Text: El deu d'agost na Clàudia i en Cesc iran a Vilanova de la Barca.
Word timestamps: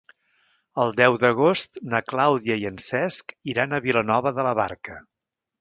El 0.83 0.93
deu 0.99 1.17
d'agost 1.23 1.77
na 1.91 2.01
Clàudia 2.13 2.57
i 2.63 2.67
en 2.71 2.81
Cesc 2.89 3.37
iran 3.55 3.77
a 3.79 3.83
Vilanova 3.87 4.37
de 4.41 4.47
la 4.49 4.59
Barca. 4.65 4.99